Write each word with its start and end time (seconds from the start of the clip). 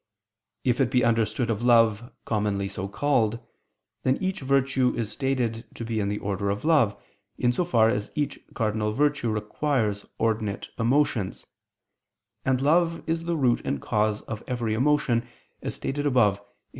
If 0.63 0.81
it 0.81 0.89
be 0.89 1.03
understood 1.03 1.51
of 1.51 1.61
love, 1.61 2.11
commonly 2.25 2.67
so 2.67 2.87
called, 2.87 3.37
then 4.01 4.17
each 4.17 4.39
virtue 4.39 4.95
is 4.95 5.11
stated 5.11 5.63
to 5.75 5.85
be 5.85 6.01
the 6.01 6.17
order 6.17 6.49
of 6.49 6.65
love, 6.65 6.99
in 7.37 7.51
so 7.51 7.63
far 7.63 7.87
as 7.87 8.09
each 8.15 8.39
cardinal 8.55 8.91
virtue 8.93 9.29
requires 9.29 10.03
ordinate 10.17 10.69
emotions; 10.79 11.45
and 12.43 12.61
love 12.61 13.03
is 13.07 13.25
the 13.25 13.37
root 13.37 13.61
and 13.63 13.79
cause 13.79 14.23
of 14.23 14.41
every 14.47 14.73
emotion, 14.73 15.27
as 15.61 15.75
stated 15.75 16.07
above 16.07 16.37
(Q. 16.39 16.45